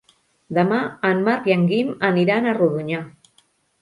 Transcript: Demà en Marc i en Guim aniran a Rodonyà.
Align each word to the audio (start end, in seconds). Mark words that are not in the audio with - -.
Demà 0.57 0.77
en 1.09 1.21
Marc 1.27 1.49
i 1.51 1.55
en 1.57 1.67
Guim 1.73 1.91
aniran 2.09 2.49
a 2.53 2.59
Rodonyà. 2.59 3.03